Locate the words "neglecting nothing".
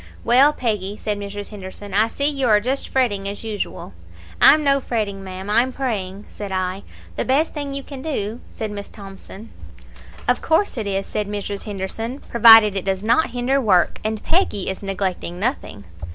14.81-15.83